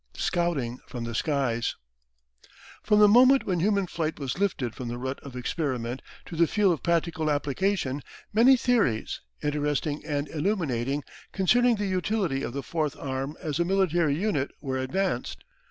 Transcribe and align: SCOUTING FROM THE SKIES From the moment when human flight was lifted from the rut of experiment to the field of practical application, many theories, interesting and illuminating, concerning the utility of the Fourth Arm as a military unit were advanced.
SCOUTING 0.17 0.79
FROM 0.87 1.03
THE 1.03 1.13
SKIES 1.13 1.75
From 2.81 2.97
the 2.97 3.07
moment 3.07 3.45
when 3.45 3.59
human 3.59 3.85
flight 3.85 4.17
was 4.17 4.39
lifted 4.39 4.73
from 4.73 4.87
the 4.87 4.97
rut 4.97 5.19
of 5.19 5.35
experiment 5.35 6.01
to 6.25 6.35
the 6.35 6.47
field 6.47 6.73
of 6.73 6.81
practical 6.81 7.29
application, 7.29 8.01
many 8.33 8.57
theories, 8.57 9.21
interesting 9.43 10.03
and 10.03 10.27
illuminating, 10.29 11.03
concerning 11.31 11.75
the 11.75 11.85
utility 11.85 12.41
of 12.41 12.51
the 12.53 12.63
Fourth 12.63 12.97
Arm 12.97 13.37
as 13.41 13.59
a 13.59 13.63
military 13.63 14.15
unit 14.19 14.49
were 14.59 14.79
advanced. 14.79 15.43